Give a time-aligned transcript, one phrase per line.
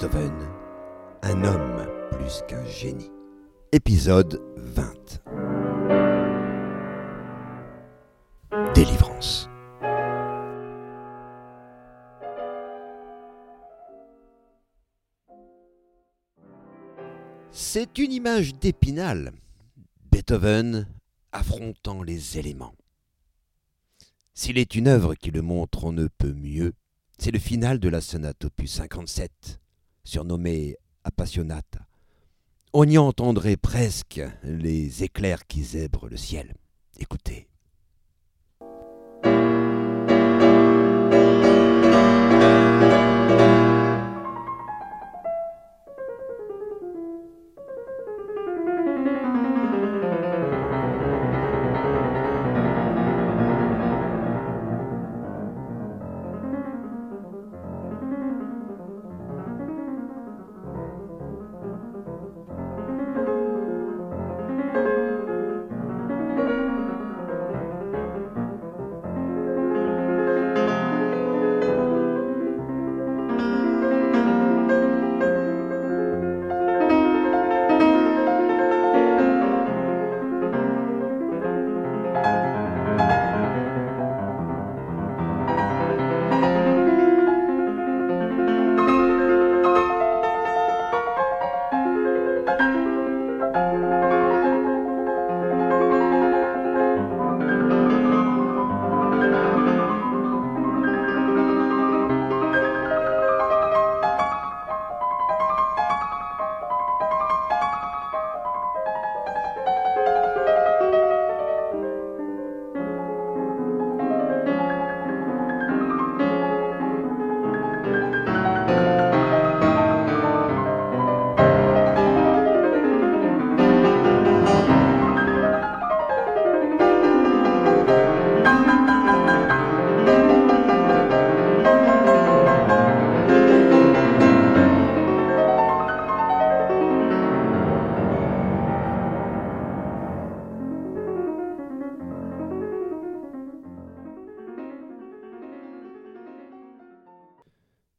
[0.00, 0.48] Beethoven,
[1.22, 3.10] un homme plus qu'un génie.
[3.72, 4.94] Épisode 20.
[8.76, 9.48] Délivrance.
[17.50, 19.32] C'est une image d'Épinal,
[20.12, 20.86] Beethoven
[21.32, 22.76] affrontant les éléments.
[24.32, 26.72] S'il est une œuvre qui le montre on ne peut mieux,
[27.18, 29.58] c'est le final de la sonate opus 57,
[30.08, 31.86] surnommée Appassionata.
[32.72, 36.54] On y entendrait presque les éclairs qui zèbrent le ciel.
[36.98, 37.47] Écoutez.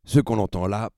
[0.09, 0.90] Ce qu'on entend là,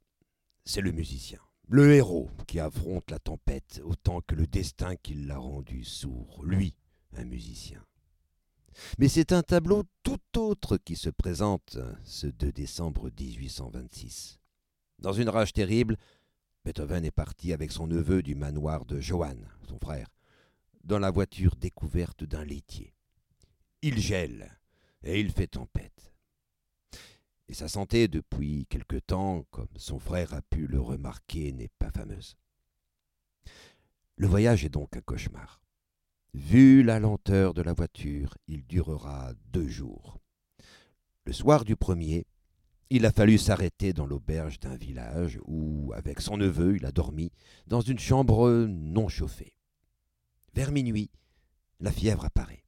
[0.64, 5.38] c'est le musicien, le héros qui affronte la tempête autant que le destin qui l'a
[5.38, 6.76] rendu sourd, lui,
[7.18, 7.86] un musicien.
[9.00, 14.40] Mais c'est un tableau tout autre qui se présente ce 2 décembre 1826.
[15.00, 15.98] Dans une rage terrible,
[16.64, 20.08] Beethoven est parti avec son neveu du manoir de Johann, son frère,
[20.86, 22.94] dans la voiture découverte d'un laitier.
[23.82, 24.58] Il gèle
[25.04, 26.11] et il fait tempête
[27.54, 32.36] sa santé depuis quelque temps, comme son frère a pu le remarquer, n'est pas fameuse.
[34.16, 35.62] Le voyage est donc un cauchemar.
[36.34, 40.20] Vu la lenteur de la voiture, il durera deux jours.
[41.26, 42.26] Le soir du premier,
[42.90, 47.32] il a fallu s'arrêter dans l'auberge d'un village où, avec son neveu, il a dormi
[47.68, 49.54] dans une chambre non chauffée.
[50.54, 51.10] Vers minuit,
[51.80, 52.61] la fièvre apparaît,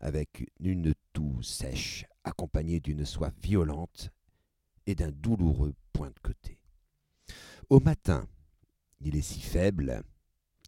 [0.00, 4.10] avec une toux sèche accompagné d'une soif violente
[4.86, 6.58] et d'un douloureux point de côté.
[7.68, 8.26] Au matin,
[9.00, 10.02] il est si faible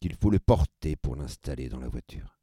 [0.00, 2.38] qu'il faut le porter pour l'installer dans la voiture.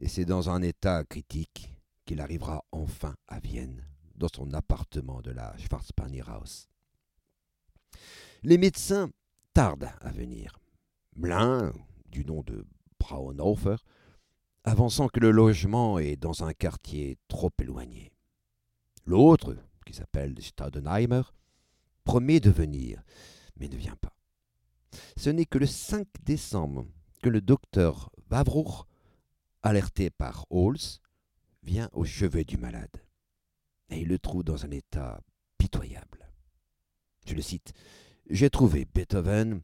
[0.00, 1.74] Et c'est dans un état critique
[2.04, 3.84] qu'il arrivera enfin à Vienne,
[4.14, 6.68] dans son appartement de la Schwarzpannierhaus.
[8.42, 9.10] Les médecins
[9.52, 10.58] tardent à venir.
[11.16, 11.72] L'un,
[12.06, 12.66] du nom de
[13.00, 13.76] Braunhofer,
[14.68, 18.12] avançant que le logement est dans un quartier trop éloigné.
[19.06, 19.56] L'autre,
[19.86, 21.22] qui s'appelle Stadenheimer,
[22.04, 23.02] promet de venir,
[23.56, 24.14] mais ne vient pas.
[25.16, 26.86] Ce n'est que le 5 décembre
[27.22, 28.84] que le docteur Wavruch,
[29.62, 31.00] alerté par Holz,
[31.62, 33.02] vient au chevet du malade.
[33.90, 35.20] Et il le trouve dans un état
[35.56, 36.30] pitoyable.
[37.26, 37.72] Je le cite
[38.28, 39.62] J'ai trouvé Beethoven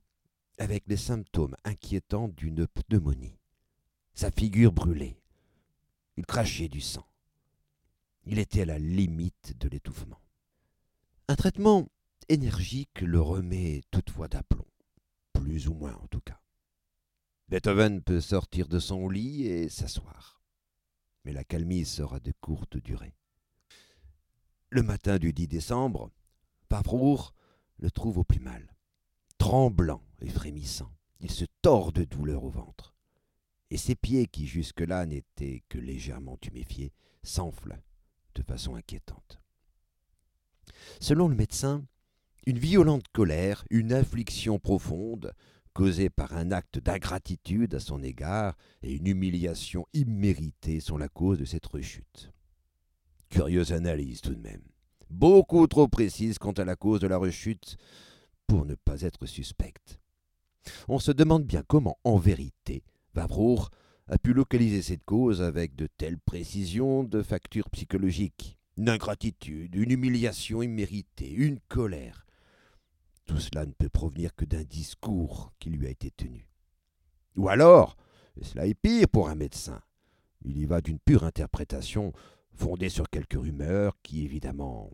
[0.58, 3.38] avec les symptômes inquiétants d'une pneumonie
[4.14, 5.18] sa figure brûlait.
[6.16, 7.06] Il crachait du sang.
[8.24, 10.20] Il était à la limite de l'étouffement.
[11.28, 11.88] Un traitement
[12.28, 14.66] énergique le remet toutefois d'aplomb,
[15.32, 16.40] plus ou moins en tout cas.
[17.48, 20.40] Beethoven peut sortir de son lit et s'asseoir,
[21.24, 23.16] mais la calmie sera de courte durée.
[24.70, 26.10] Le matin du 10 décembre,
[26.68, 27.34] Pavrour
[27.78, 28.74] le trouve au plus mal.
[29.38, 32.93] Tremblant et frémissant, il se tord de douleur au ventre
[33.74, 36.92] et ses pieds, qui jusque-là n'étaient que légèrement tuméfiés,
[37.24, 37.82] s'enflent
[38.36, 39.40] de façon inquiétante.
[41.00, 41.84] Selon le médecin,
[42.46, 45.32] Une violente colère, une affliction profonde,
[45.72, 51.38] causée par un acte d'ingratitude à son égard et une humiliation imméritée sont la cause
[51.38, 52.32] de cette rechute.
[53.30, 54.62] Curieuse analyse tout de même,
[55.08, 57.78] beaucoup trop précise quant à la cause de la rechute
[58.46, 59.98] pour ne pas être suspecte.
[60.86, 63.70] On se demande bien comment, en vérité, Vavrour
[64.08, 68.58] a pu localiser cette cause avec de telles précisions de facture psychologique.
[68.76, 72.26] Une ingratitude, une humiliation imméritée, une colère.
[73.24, 76.48] Tout cela ne peut provenir que d'un discours qui lui a été tenu.
[77.36, 77.96] Ou alors,
[78.36, 79.80] et cela est pire pour un médecin,
[80.44, 82.12] il y va d'une pure interprétation
[82.52, 84.90] fondée sur quelques rumeurs qui, évidemment,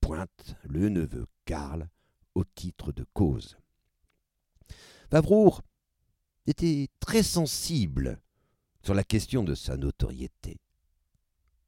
[0.00, 1.88] pointent le neveu Karl
[2.34, 3.58] au titre de cause.
[6.48, 8.20] Était très sensible
[8.82, 10.58] sur la question de sa notoriété.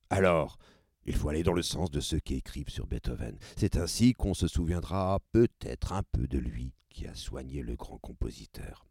[0.09, 0.59] Alors,
[1.07, 3.39] il faut aller dans le sens de ceux qui écrivent sur Beethoven.
[3.57, 7.99] C'est ainsi qu'on se souviendra peut-être un peu de lui qui a soigné le grand
[7.99, 8.87] compositeur.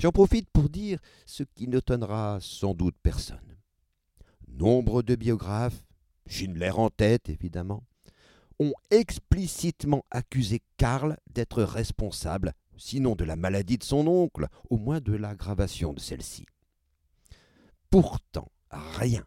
[0.00, 3.56] J'en profite pour dire ce qui n'étonnera sans doute personne.
[4.48, 5.84] Nombre de biographes,
[6.26, 7.84] Schindler en tête évidemment,
[8.58, 15.00] ont explicitement accusé Karl d'être responsable, sinon de la maladie de son oncle, au moins
[15.00, 16.46] de l'aggravation de celle-ci.
[17.90, 19.24] Pourtant, rien,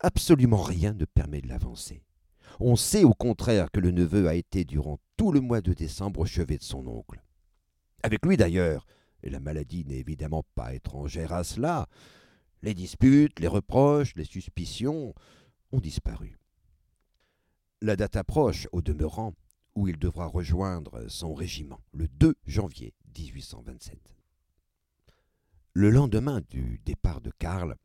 [0.00, 2.02] absolument rien ne permet de l'avancer.
[2.60, 6.20] On sait au contraire que le neveu a été durant tout le mois de décembre
[6.20, 7.22] au chevet de son oncle.
[8.02, 8.86] Avec lui d'ailleurs,
[9.22, 11.88] et la maladie n'est évidemment pas étrangère à cela,
[12.62, 15.14] les disputes, les reproches, les suspicions
[15.72, 16.38] ont disparu.
[17.80, 19.34] La date approche, au demeurant,
[19.74, 23.98] où il devra rejoindre son régiment, le 2 janvier 1827.
[25.74, 27.76] Le lendemain du départ de Karl,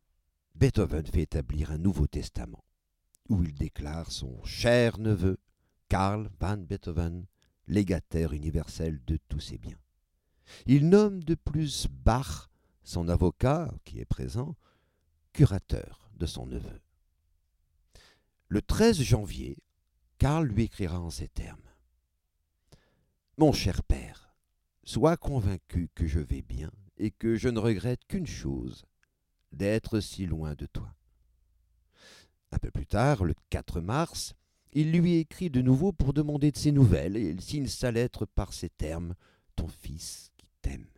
[0.54, 2.64] Beethoven fait établir un Nouveau Testament,
[3.28, 5.38] où il déclare son cher neveu,
[5.88, 7.26] Karl van Beethoven,
[7.66, 9.78] légataire universel de tous ses biens.
[10.66, 12.48] Il nomme de plus Bach,
[12.82, 14.56] son avocat, qui est présent,
[15.32, 16.80] curateur de son neveu.
[18.48, 19.58] Le 13 janvier,
[20.18, 21.67] Karl lui écrira en ces termes.
[23.38, 24.34] Mon cher père,
[24.82, 28.84] sois convaincu que je vais bien et que je ne regrette qu'une chose,
[29.52, 30.92] d'être si loin de toi.
[32.50, 34.34] Un peu plus tard, le 4 mars,
[34.72, 38.26] il lui écrit de nouveau pour demander de ses nouvelles, et il signe sa lettre
[38.26, 39.14] par ces termes
[39.54, 40.88] Ton fils qui t'aime.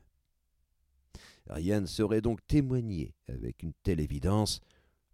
[1.46, 4.60] Rien ne saurait donc témoigner avec une telle évidence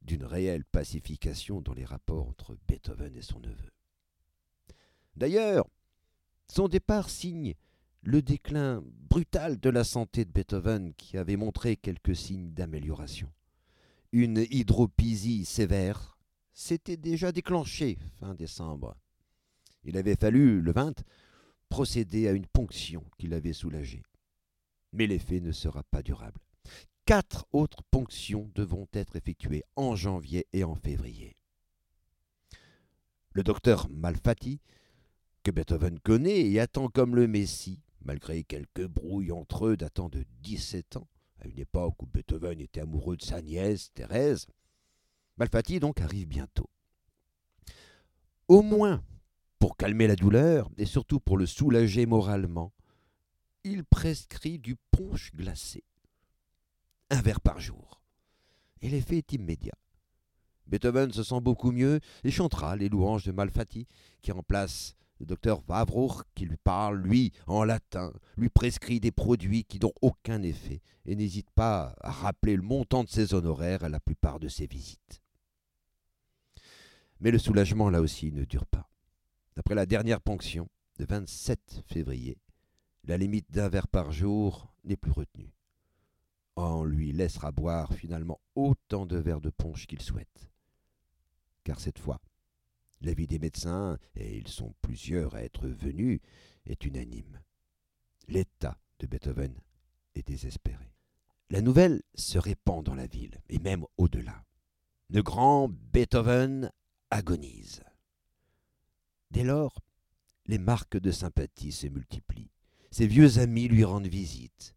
[0.02, 3.72] d'une réelle pacification dans les rapports entre Beethoven et son neveu.
[5.16, 5.66] D'ailleurs,
[6.48, 7.54] son départ signe
[8.02, 13.32] le déclin brutal de la santé de Beethoven qui avait montré quelques signes d'amélioration.
[14.12, 16.16] Une hydropisie sévère
[16.52, 18.96] s'était déjà déclenchée fin décembre.
[19.84, 21.02] Il avait fallu, le 20,
[21.68, 24.02] procéder à une ponction qui l'avait soulagé.
[24.92, 26.40] Mais l'effet ne sera pas durable.
[27.04, 31.36] Quatre autres ponctions devront être effectuées en janvier et en février.
[33.32, 34.60] Le docteur Malfatti
[35.46, 40.24] que Beethoven connaît et attend comme le Messie, malgré quelques brouilles entre eux datant de
[40.40, 41.06] 17 ans,
[41.38, 44.48] à une époque où Beethoven était amoureux de sa nièce, Thérèse.
[45.36, 46.68] Malfatti donc arrive bientôt.
[48.48, 49.04] Au moins,
[49.60, 52.72] pour calmer la douleur et surtout pour le soulager moralement,
[53.62, 55.84] il prescrit du punch glacé.
[57.08, 58.02] Un verre par jour.
[58.82, 59.78] Et l'effet est immédiat.
[60.66, 63.86] Beethoven se sent beaucoup mieux et chantera les louanges de Malfatti
[64.22, 69.64] qui remplace le docteur Vavrour, qui lui parle, lui, en latin, lui prescrit des produits
[69.64, 73.88] qui n'ont aucun effet et n'hésite pas à rappeler le montant de ses honoraires à
[73.88, 75.22] la plupart de ses visites.
[77.20, 78.90] Mais le soulagement, là aussi, ne dure pas.
[79.56, 80.68] Après la dernière ponction,
[80.98, 82.38] le 27 février,
[83.04, 85.52] la limite d'un verre par jour n'est plus retenue.
[86.56, 90.50] On lui laissera boire finalement autant de verres de punch qu'il souhaite.
[91.64, 92.20] Car cette fois,
[93.00, 96.20] L'avis des médecins, et ils sont plusieurs à être venus,
[96.64, 97.40] est unanime.
[98.28, 99.54] L'état de Beethoven
[100.14, 100.92] est désespéré.
[101.50, 104.44] La nouvelle se répand dans la ville, et même au-delà.
[105.08, 106.72] Le grand Beethoven
[107.10, 107.82] agonise.
[109.30, 109.80] Dès lors,
[110.46, 112.50] les marques de sympathie se multiplient.
[112.90, 114.74] Ses vieux amis lui rendent visite.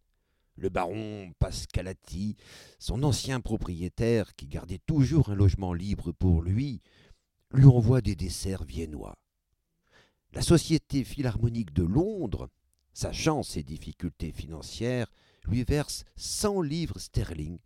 [0.55, 2.35] Le baron Pascalati,
[2.79, 6.81] son ancien propriétaire qui gardait toujours un logement libre pour lui,
[7.51, 9.17] lui envoie des desserts viennois.
[10.33, 12.49] La Société philharmonique de Londres,
[12.93, 15.11] sachant ses difficultés financières,
[15.45, 17.59] lui verse cent livres sterling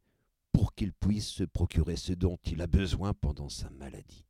[0.52, 4.25] pour qu'il puisse se procurer ce dont il a besoin pendant sa maladie.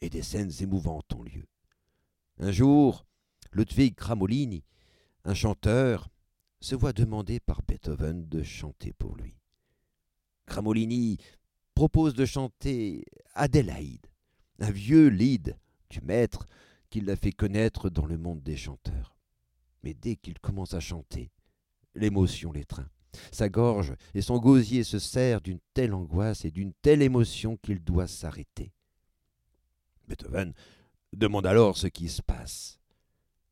[0.00, 1.46] Et des scènes émouvantes ont lieu.
[2.38, 3.06] Un jour,
[3.52, 4.64] Ludwig Cramolini,
[5.24, 6.10] un chanteur,
[6.60, 9.38] se voit demander par Beethoven de chanter pour lui.
[10.46, 11.18] Cramolini
[11.74, 13.04] propose de chanter
[13.34, 14.06] Adélaïde,
[14.60, 15.56] un vieux lied
[15.90, 16.46] du maître
[16.90, 19.16] qui l'a fait connaître dans le monde des chanteurs.
[19.82, 21.30] Mais dès qu'il commence à chanter,
[21.94, 22.88] l'émotion l'étreint.
[23.30, 27.82] Sa gorge et son gosier se serrent d'une telle angoisse et d'une telle émotion qu'il
[27.82, 28.72] doit s'arrêter.
[30.08, 30.52] Beethoven
[31.12, 32.80] demande alors ce qui se passe.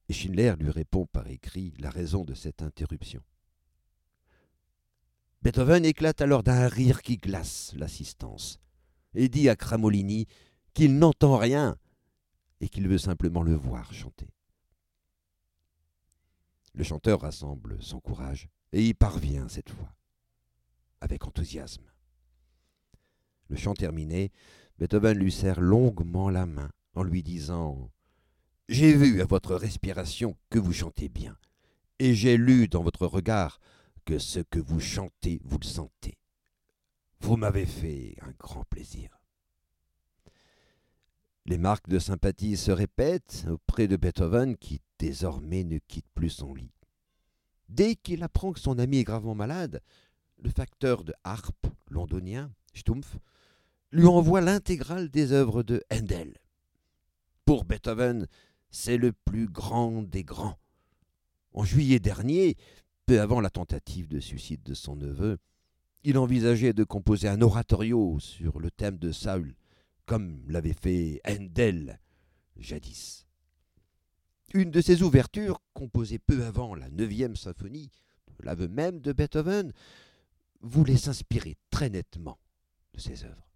[0.09, 3.23] Et Schindler lui répond par écrit la raison de cette interruption.
[5.43, 8.61] Beethoven éclate alors d'un rire qui glace l'assistance
[9.15, 10.27] et dit à Cramolini
[10.73, 11.77] qu'il n'entend rien
[12.61, 14.29] et qu'il veut simplement le voir chanter.
[16.75, 19.93] Le chanteur rassemble son courage et y parvient cette fois,
[21.01, 21.91] avec enthousiasme.
[23.49, 24.31] Le chant terminé,
[24.79, 27.91] Beethoven lui serre longuement la main en lui disant
[28.69, 31.37] J'ai vu à votre respiration que vous chantez bien,
[31.99, 33.59] et j'ai lu dans votre regard
[34.05, 36.19] que ce que vous chantez, vous le sentez.
[37.21, 39.21] Vous m'avez fait un grand plaisir.
[41.45, 46.55] Les marques de sympathie se répètent auprès de Beethoven qui désormais ne quitte plus son
[46.55, 46.73] lit.
[47.69, 49.81] Dès qu'il apprend que son ami est gravement malade,
[50.39, 53.17] le facteur de harpe londonien, Stumpf,
[53.93, 56.39] lui envoie l'intégrale des œuvres de Handel.
[57.45, 58.27] Pour Beethoven,
[58.71, 60.59] c'est le plus grand des grands.
[61.53, 62.57] En juillet dernier,
[63.07, 65.39] peu avant la tentative de suicide de son neveu,
[66.05, 69.55] il envisageait de composer un oratorio sur le thème de Saul,
[70.07, 72.01] comme l'avait fait Handel
[72.57, 73.27] jadis.
[74.55, 77.91] Une de ses ouvertures, composée peu avant la neuvième symphonie,
[78.41, 79.73] l'aveu même de Beethoven,
[80.61, 82.39] voulait s'inspirer très nettement
[82.95, 83.49] de ses œuvres.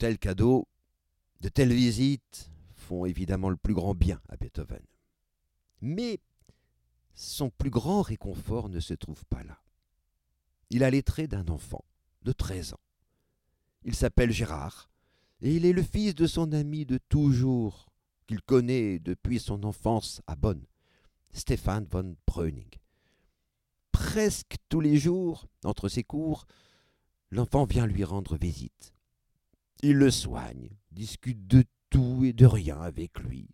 [0.00, 0.66] Tels cadeaux,
[1.42, 4.82] de telles visites font évidemment le plus grand bien à Beethoven.
[5.82, 6.20] Mais
[7.14, 9.60] son plus grand réconfort ne se trouve pas là.
[10.70, 11.84] Il a les traits d'un enfant
[12.22, 12.80] de 13 ans.
[13.84, 14.88] Il s'appelle Gérard,
[15.42, 17.90] et il est le fils de son ami de toujours,
[18.26, 20.64] qu'il connaît depuis son enfance à Bonn,
[21.34, 22.70] Stéphane von Breuning.
[23.92, 26.46] Presque tous les jours, entre ses cours,
[27.30, 28.94] l'enfant vient lui rendre visite.
[29.82, 33.48] Il le soigne, discute de tout et de rien avec lui,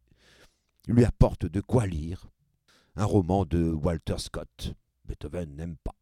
[0.88, 2.28] lui apporte de quoi lire.
[2.96, 5.94] Un roman de Walter Scott, Beethoven n'aime pas.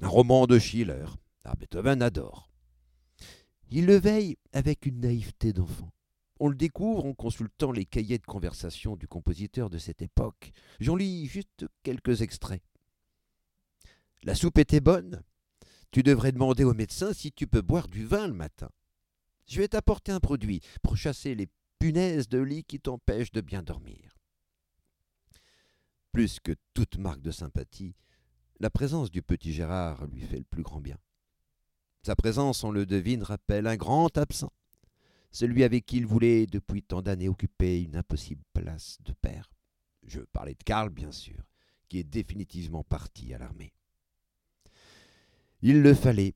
[0.00, 1.04] Un roman de Schiller,
[1.44, 2.50] ah, Beethoven adore.
[3.70, 5.92] Il le veille avec une naïveté d'enfant.
[6.40, 10.52] On le découvre en consultant les cahiers de conversation du compositeur de cette époque.
[10.80, 12.62] J'en lis juste quelques extraits.
[14.22, 15.22] La soupe était bonne.
[15.90, 18.70] Tu devrais demander au médecin si tu peux boire du vin le matin.
[19.46, 23.62] Je vais t'apporter un produit pour chasser les punaises de lit qui t'empêchent de bien
[23.62, 24.16] dormir.
[26.12, 27.94] Plus que toute marque de sympathie,
[28.60, 30.98] la présence du petit Gérard lui fait le plus grand bien.
[32.04, 34.52] Sa présence, on le devine, rappelle un grand absent,
[35.30, 39.50] celui avec qui il voulait depuis tant d'années occuper une impossible place de père.
[40.04, 41.42] Je parlais de Karl, bien sûr,
[41.88, 43.72] qui est définitivement parti à l'armée.
[45.62, 46.34] Il le fallait,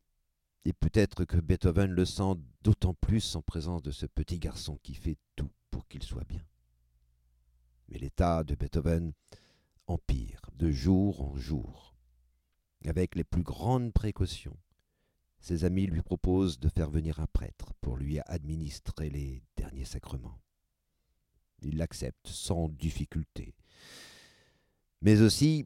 [0.66, 4.94] et peut-être que Beethoven le sent d'autant plus en présence de ce petit garçon qui
[4.94, 6.44] fait tout pour qu'il soit bien.
[7.88, 9.12] Mais l'état de Beethoven
[9.86, 11.94] empire de jour en jour.
[12.84, 14.58] Avec les plus grandes précautions,
[15.38, 20.40] ses amis lui proposent de faire venir un prêtre pour lui administrer les derniers sacrements.
[21.62, 23.54] Il l'accepte sans difficulté.
[25.00, 25.64] Mais aussi,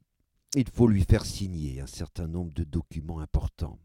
[0.54, 3.78] il faut lui faire signer un certain nombre de documents importants,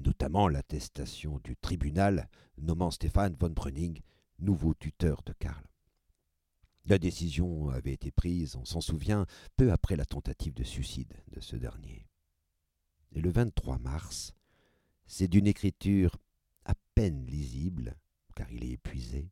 [0.00, 2.28] notamment l'attestation du tribunal
[2.58, 4.00] nommant Stéphane von Breuning
[4.38, 5.64] nouveau tuteur de Karl.
[6.86, 9.26] La décision avait été prise, on s'en souvient,
[9.56, 12.06] peu après la tentative de suicide de ce dernier.
[13.12, 14.34] Et le 23 mars,
[15.06, 16.16] c'est d'une écriture
[16.64, 17.96] à peine lisible,
[18.34, 19.30] car il est épuisé,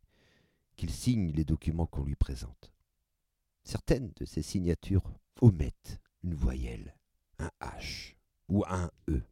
[0.77, 2.73] qu'il signe les documents qu'on lui présente.
[3.65, 6.97] Certaines de ces signatures omettent une voyelle,
[7.39, 8.15] un H
[8.49, 9.23] ou un E.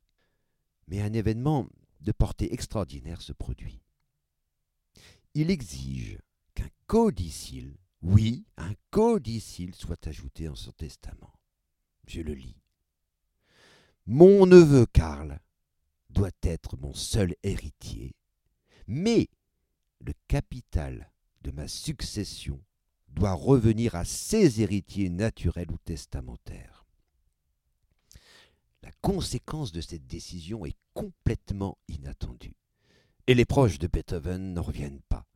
[0.89, 1.69] Mais un événement
[2.01, 3.81] de portée extraordinaire se produit.
[5.35, 6.19] Il exige
[6.55, 11.33] qu'un codicile, oui, un codicile soit ajouté en son testament.
[12.07, 12.61] Je le lis.
[14.07, 15.41] Mon neveu Karl
[16.11, 18.15] doit être mon seul héritier,
[18.87, 19.29] mais
[20.01, 21.11] le capital
[21.43, 22.63] de ma succession
[23.09, 26.76] doit revenir à ses héritiers naturels ou testamentaires.
[28.87, 32.55] La conséquence de cette décision est complètement inattendue,
[33.27, 35.27] et les proches de Beethoven n'en reviennent pas.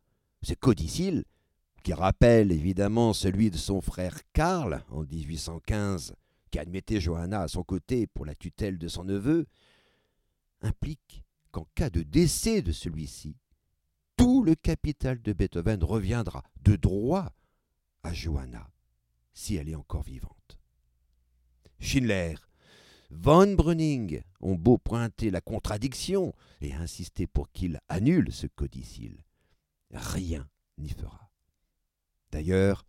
[0.43, 1.25] Ce codicile,
[1.83, 6.15] qui rappelle évidemment celui de son frère Karl en 1815,
[6.53, 9.47] qui admettait Johanna à son côté pour la tutelle de son neveu,
[10.61, 13.37] implique qu'en cas de décès de celui-ci,
[14.17, 17.35] tout le capital de Beethoven reviendra de droit
[18.05, 18.71] à Johanna,
[19.33, 20.61] si elle est encore vivante.
[21.81, 22.37] Schindler,
[23.11, 29.25] von Breuning ont beau pointer la contradiction et insister pour qu'il annule ce codicile,
[29.91, 31.31] rien n'y fera.
[32.31, 32.87] D'ailleurs,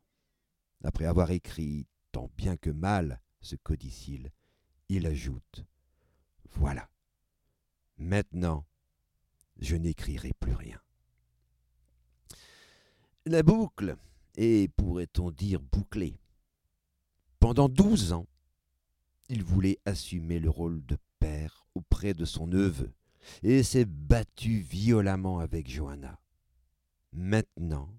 [0.84, 4.32] après avoir écrit tant bien que mal ce codicile,
[4.90, 5.66] il ajoute
[6.52, 6.92] Voilà,
[8.02, 8.66] Maintenant,
[9.60, 10.82] je n'écrirai plus rien.
[13.28, 13.96] La boucle
[14.36, 16.20] est, pourrait-on dire, bouclée.
[17.40, 18.26] Pendant douze ans,
[19.32, 22.92] il voulait assumer le rôle de père auprès de son neveu
[23.44, 26.20] et s'est battu violemment avec Johanna.
[27.14, 27.90] Maintenant,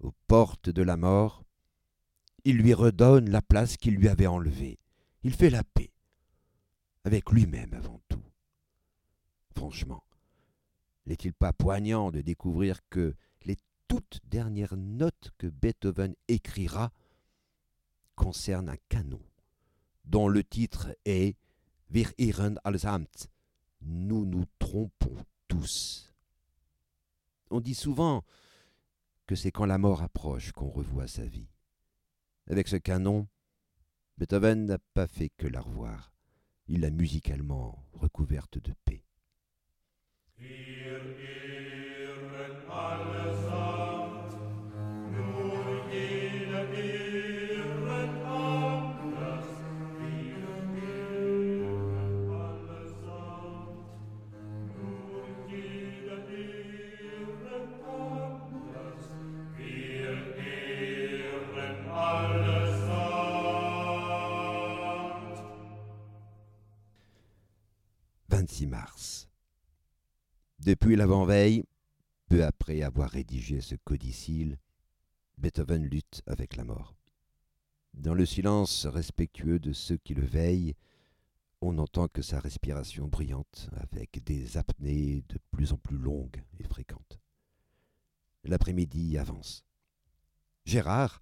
[0.00, 1.44] aux portes de la mort,
[2.44, 4.80] il lui redonne la place qu'il lui avait enlevée.
[5.22, 5.92] Il fait la paix,
[7.04, 8.24] avec lui-même avant tout.
[9.54, 10.02] Franchement,
[11.06, 16.92] n'est-il pas poignant de découvrir que les toutes dernières notes que Beethoven écrira
[18.16, 19.22] concernent un canon,
[20.10, 21.36] dont le titre est
[21.88, 23.28] Wir irren allesamt,
[23.82, 25.16] nous nous trompons
[25.48, 26.12] tous.
[27.50, 28.24] On dit souvent
[29.26, 31.48] que c'est quand la mort approche qu'on revoit sa vie.
[32.48, 33.28] Avec ce canon,
[34.18, 36.12] Beethoven n'a pas fait que la revoir,
[36.66, 39.04] il l'a musicalement recouverte de paix.
[70.60, 71.64] Depuis l'avant-veille,
[72.28, 74.58] peu après avoir rédigé ce codicile,
[75.38, 76.94] Beethoven lutte avec la mort.
[77.94, 80.76] Dans le silence respectueux de ceux qui le veillent,
[81.60, 86.64] on n'entend que sa respiration bruyante, avec des apnées de plus en plus longues et
[86.64, 87.18] fréquentes.
[88.44, 89.64] L'après-midi avance.
[90.64, 91.20] Gérard,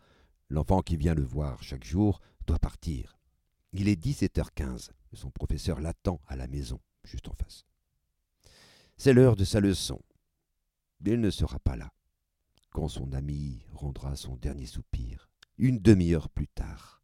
[0.49, 3.19] l'enfant qui vient le voir chaque jour, doit partir.
[3.73, 4.91] Il est 17h15.
[5.13, 7.65] Son professeur l'attend à la maison, juste en face.
[8.97, 10.01] C'est l'heure de sa leçon.
[11.05, 11.93] Il ne sera pas là
[12.71, 17.03] quand son ami rendra son dernier soupir, une demi-heure plus tard,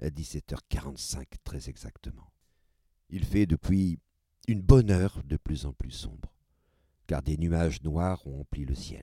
[0.00, 2.32] à 17h45 très exactement.
[3.10, 3.98] Il fait depuis
[4.48, 6.32] une bonne heure de plus en plus sombre,
[7.06, 9.02] car des nuages noirs ont empli le ciel.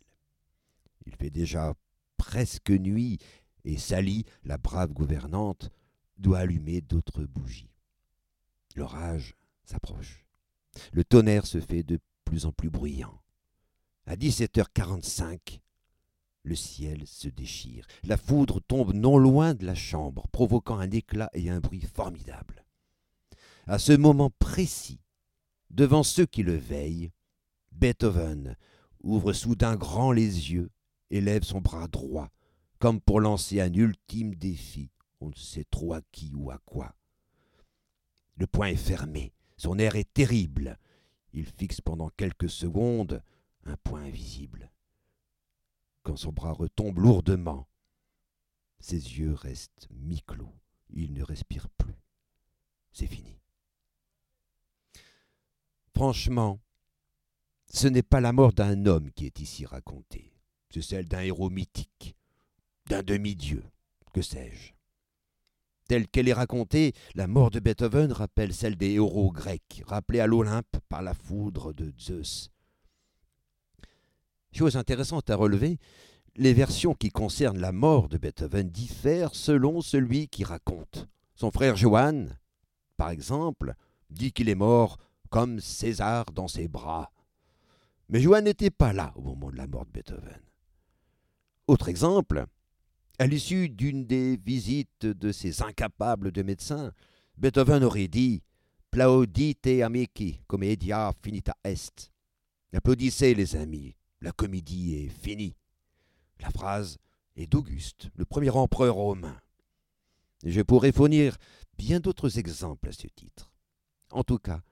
[1.06, 1.76] Il fait déjà
[2.18, 3.20] presque nuit,
[3.64, 5.70] et Sally, la brave gouvernante,
[6.18, 7.76] doit allumer d'autres bougies.
[8.76, 10.26] L'orage s'approche.
[10.92, 13.22] Le tonnerre se fait de plus en plus bruyant.
[14.06, 15.60] À 17h45,
[16.44, 17.86] le ciel se déchire.
[18.04, 22.66] La foudre tombe non loin de la chambre, provoquant un éclat et un bruit formidables.
[23.68, 25.00] À ce moment précis,
[25.70, 27.12] devant ceux qui le veillent,
[27.72, 28.56] Beethoven
[29.04, 30.72] ouvre soudain grand les yeux
[31.10, 32.30] et lève son bras droit,
[32.80, 36.96] comme pour lancer un ultime défi, on ne sait trop à qui ou à quoi.
[38.36, 40.80] Le poing est fermé, son air est terrible.
[41.34, 43.22] Il fixe pendant quelques secondes
[43.66, 44.72] un point invisible.
[46.02, 47.68] Quand son bras retombe lourdement,
[48.80, 50.56] ses yeux restent mi-clos.
[50.90, 51.94] Il ne respire plus.
[52.92, 53.40] C'est fini.
[55.94, 56.60] Franchement,
[57.72, 60.34] ce n'est pas la mort d'un homme qui est ici racontée.
[60.72, 62.16] C'est celle d'un héros mythique,
[62.88, 63.64] d'un demi-dieu,
[64.12, 64.74] que sais-je?
[65.92, 70.26] Telle qu'elle est racontée, la mort de Beethoven rappelle celle des héros grecs, rappelés à
[70.26, 72.50] l'Olympe par la foudre de Zeus.
[74.54, 75.80] Chose intéressante à relever,
[76.38, 81.10] les versions qui concernent la mort de Beethoven diffèrent selon celui qui raconte.
[81.36, 82.40] Son frère Johann,
[82.96, 83.74] par exemple,
[84.10, 84.98] dit qu'il est mort
[85.30, 87.12] comme César dans ses bras.
[88.08, 90.40] Mais Johann n'était pas là au moment de la mort de Beethoven.
[91.68, 92.46] Autre exemple,
[93.22, 96.92] à l'issue d'une des visites de ces incapables de médecins,
[97.38, 98.42] Beethoven aurait dit
[98.90, 102.12] Plaudite amici, commedia finita est.
[102.74, 105.56] Applaudissez les amis, la comédie est finie.
[106.40, 106.98] La phrase
[107.36, 109.40] est d'Auguste, le premier empereur romain.
[110.44, 111.38] Je pourrais fournir
[111.78, 113.52] bien d'autres exemples à ce titre.
[114.10, 114.64] En tout cas,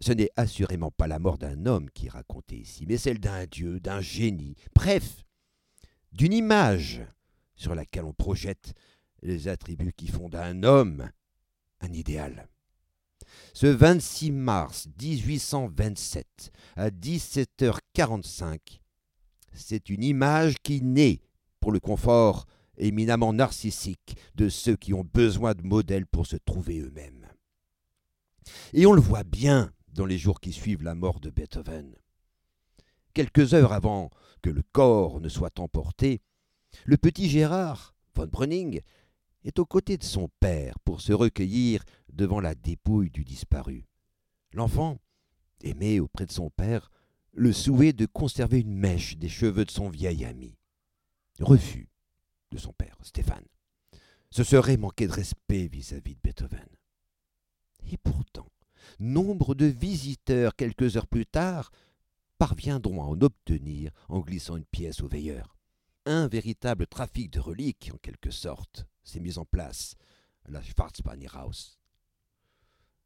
[0.00, 3.46] ce n'est assurément pas la mort d'un homme qui est racontée ici, mais celle d'un
[3.46, 5.22] dieu, d'un génie, bref,
[6.10, 7.06] d'une image
[7.56, 8.74] sur laquelle on projette
[9.22, 11.10] les attributs qui font d'un homme
[11.80, 12.48] un idéal.
[13.52, 18.80] Ce 26 mars 1827 à 17h45,
[19.52, 21.20] c'est une image qui naît
[21.60, 26.80] pour le confort éminemment narcissique de ceux qui ont besoin de modèles pour se trouver
[26.80, 27.28] eux-mêmes.
[28.72, 31.94] Et on le voit bien dans les jours qui suivent la mort de Beethoven.
[33.14, 34.10] Quelques heures avant
[34.42, 36.20] que le corps ne soit emporté,
[36.84, 38.80] le petit Gérard von Brunning
[39.44, 43.86] est aux côtés de son père pour se recueillir devant la dépouille du disparu.
[44.52, 44.98] L'enfant
[45.62, 46.90] aimait auprès de son père
[47.32, 50.56] le souhait de conserver une mèche des cheveux de son vieil ami.
[51.40, 51.88] Refus
[52.52, 53.44] de son père, Stéphane.
[54.30, 56.68] Ce serait manquer de respect vis-à-vis -vis de Beethoven.
[57.90, 58.48] Et pourtant,
[58.98, 61.70] nombre de visiteurs, quelques heures plus tard,
[62.38, 65.53] parviendront à en obtenir en glissant une pièce au veilleur
[66.06, 69.94] un véritable trafic de reliques, en quelque sorte, s'est mis en place
[70.46, 71.78] à la Schwarzbannierhaus.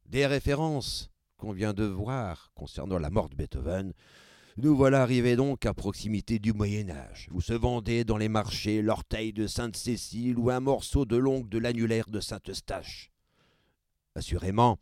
[0.05, 3.93] Des références qu'on vient de voir concernant la mort de Beethoven,
[4.57, 8.81] nous voilà arrivés donc à proximité du Moyen Âge, où se vendait dans les marchés
[8.81, 13.09] l'orteil de Sainte-Cécile ou un morceau de longue de l'annulaire de Saint-Eustache.
[14.15, 14.77] Assurément,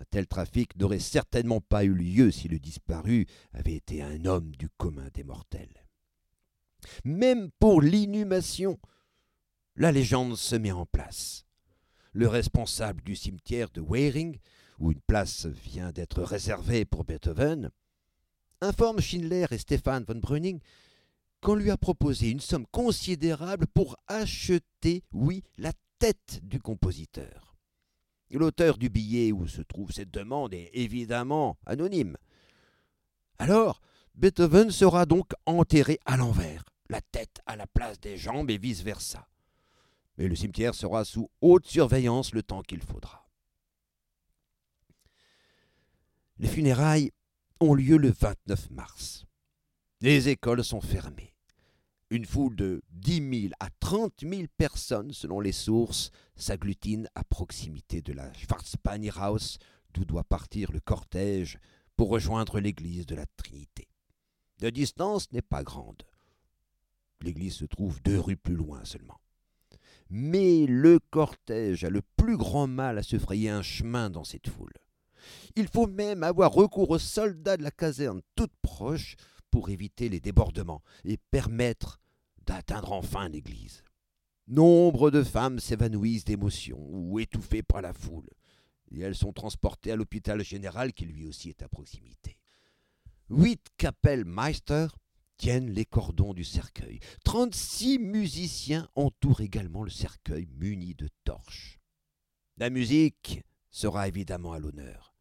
[0.00, 4.56] un tel trafic n'aurait certainement pas eu lieu si le disparu avait été un homme
[4.56, 5.79] du commun des mortels.
[7.04, 8.78] Même pour l'inhumation,
[9.76, 11.44] la légende se met en place.
[12.12, 14.38] Le responsable du cimetière de Weiring,
[14.78, 17.70] où une place vient d'être réservée pour Beethoven,
[18.60, 20.60] informe Schindler et Stefan von Breuning
[21.40, 27.56] qu'on lui a proposé une somme considérable pour acheter, oui, la tête du compositeur.
[28.30, 32.16] L'auteur du billet où se trouve cette demande est évidemment anonyme.
[33.38, 33.80] Alors,
[34.14, 39.28] Beethoven sera donc enterré à l'envers, la tête à la place des jambes et vice-versa.
[40.18, 43.28] Mais le cimetière sera sous haute surveillance le temps qu'il faudra.
[46.38, 47.12] Les funérailles
[47.60, 49.24] ont lieu le 29 mars.
[50.00, 51.34] Les écoles sont fermées.
[52.10, 58.02] Une foule de 10 000 à 30 000 personnes, selon les sources, s'agglutinent à proximité
[58.02, 59.58] de la Schwarzbannierhaus,
[59.94, 61.58] d'où doit partir le cortège
[61.96, 63.86] pour rejoindre l'église de la Trinité.
[64.60, 66.02] La distance n'est pas grande.
[67.22, 69.20] L'église se trouve deux rues plus loin seulement.
[70.08, 74.48] Mais le cortège a le plus grand mal à se frayer un chemin dans cette
[74.48, 74.72] foule.
[75.56, 79.16] Il faut même avoir recours aux soldats de la caserne toute proche
[79.50, 82.00] pour éviter les débordements et permettre
[82.46, 83.82] d'atteindre enfin l'église.
[84.48, 88.28] Nombre de femmes s'évanouissent d'émotion ou étouffées par la foule,
[88.90, 92.38] et elles sont transportées à l'hôpital général qui lui aussi est à proximité.
[93.28, 94.88] Huit Kapellmeister
[95.40, 97.00] tiennent les cordons du cercueil.
[97.24, 101.78] Trente-six musiciens entourent également le cercueil muni de torches.
[102.58, 105.14] La musique sera évidemment à l'honneur.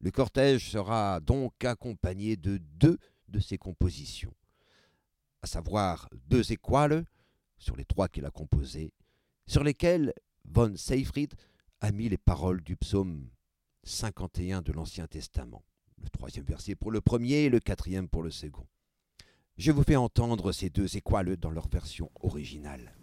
[0.00, 4.34] Le cortège sera donc accompagné de deux de ses compositions,
[5.42, 7.04] à savoir deux équales
[7.56, 8.92] sur les trois qu'il a composées,
[9.46, 10.12] sur lesquelles
[10.44, 11.34] von Seyfried
[11.80, 13.30] a mis les paroles du psaume
[13.84, 15.62] 51 de l'Ancien Testament,
[16.02, 18.66] le troisième verset pour le premier et le quatrième pour le second.
[19.58, 22.95] Je vous fais entendre ces deux équales dans leur version originale.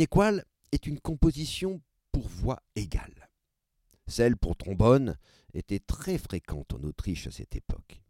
[0.00, 3.28] Une équale est une composition pour voix égale.
[4.06, 5.18] Celle pour trombone
[5.52, 8.00] était très fréquente en Autriche à cette époque.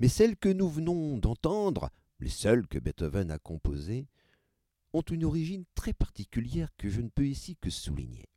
[0.00, 4.06] Mais celles que nous venons d'entendre, les seules que Beethoven a composées,
[4.94, 8.30] ont une origine très particulière que je ne peux ici que souligner.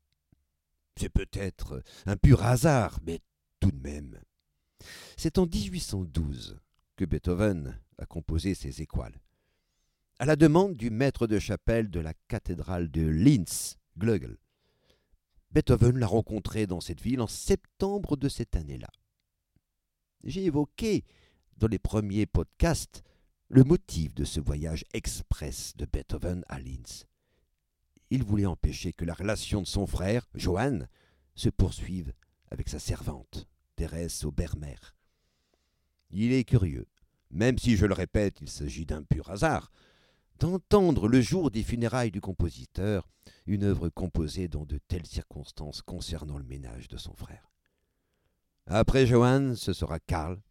[0.97, 3.21] C'est peut-être un pur hasard, mais
[3.61, 4.19] tout de même.
[5.15, 6.59] C'est en 1812
[6.97, 9.17] que Beethoven a composé ses étoiles.
[10.21, 14.37] À la demande du maître de chapelle de la cathédrale de Linz, Glögel.
[15.49, 18.91] Beethoven l'a rencontré dans cette ville en septembre de cette année-là.
[20.23, 21.05] J'ai évoqué
[21.57, 23.01] dans les premiers podcasts
[23.47, 27.07] le motif de ce voyage express de Beethoven à Linz.
[28.11, 30.87] Il voulait empêcher que la relation de son frère, Johann,
[31.33, 32.13] se poursuive
[32.51, 34.77] avec sa servante, Thérèse Obermer.
[36.11, 36.85] Il est curieux,
[37.31, 39.71] même si je le répète, il s'agit d'un pur hasard,
[40.41, 43.07] d'entendre le jour des funérailles du compositeur
[43.45, 47.51] une œuvre composée dans de telles circonstances concernant le ménage de son frère.
[48.65, 50.41] Après Johann, ce sera Karl,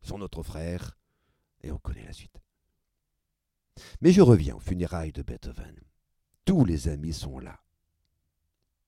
[0.00, 0.96] son autre frère,
[1.62, 2.40] et on connaît la suite.
[4.00, 5.76] Mais je reviens aux funérailles de Beethoven.
[6.44, 7.58] Tous les amis sont là.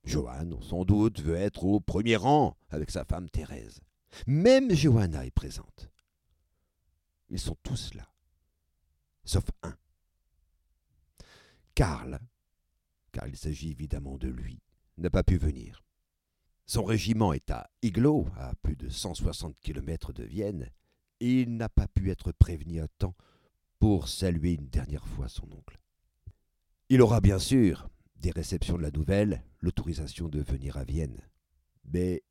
[0.05, 3.81] Johann, sans doute, veut être au premier rang avec sa femme Thérèse.
[4.29, 5.91] Même Johanna est présente.
[7.29, 8.09] Ils sont tous là,
[9.25, 9.77] sauf un.
[11.79, 12.19] Karl,
[13.13, 14.61] car il s'agit évidemment de lui,
[14.97, 15.85] n'a pas pu venir.
[16.67, 20.73] Son régiment est à Iglo, à plus de 160 km de Vienne,
[21.21, 23.15] et il n'a pas pu être prévenu à temps
[23.79, 25.79] pour saluer une dernière fois son oncle.
[26.89, 31.23] Il aura bien sûr, des réceptions de la nouvelle, l'autorisation de venir à Vienne,
[31.85, 32.25] mais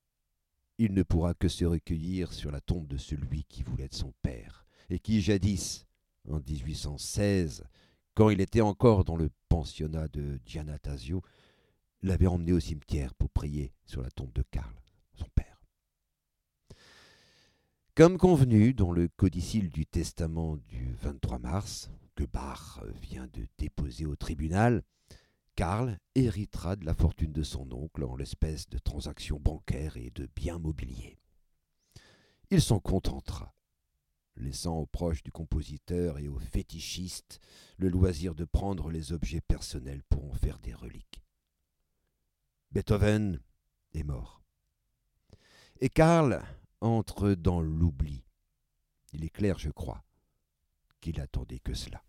[0.77, 4.13] il ne pourra que se recueillir sur la tombe de celui qui voulait être son
[4.21, 5.87] père, et qui jadis,
[6.29, 7.63] en 1816,
[8.17, 11.21] quand il était encore dans le pensionnat de Giannatasio,
[12.01, 14.73] l'avait emmené au cimetière pour prier sur la tombe de Karl,
[15.13, 15.61] son père.
[17.93, 24.07] Comme convenu dans le codicile du testament du 23 mars, que Bach vient de déposer
[24.07, 24.81] au tribunal,
[25.55, 30.27] Karl héritera de la fortune de son oncle en l'espèce de transactions bancaires et de
[30.35, 31.19] biens mobiliers.
[32.49, 33.53] Il s'en contentera,
[34.37, 37.39] laissant aux proches du compositeur et aux fétichistes
[37.77, 41.23] le loisir de prendre les objets personnels pour en faire des reliques.
[42.71, 43.39] Beethoven
[43.93, 44.41] est mort.
[45.79, 46.43] Et Karl
[46.81, 48.23] entre dans l'oubli.
[49.13, 50.03] Il est clair, je crois,
[51.01, 52.03] qu'il attendait que cela.